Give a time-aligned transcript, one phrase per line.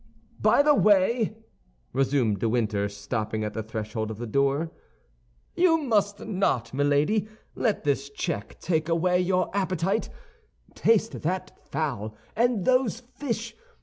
[0.41, 1.37] "By the way,"
[1.93, 4.71] resumed de Winter, stopping at the threshold of the door,
[5.55, 10.09] "you must not, Milady, let this check take away your appetite.
[10.73, 13.55] Taste that fowl and those fish.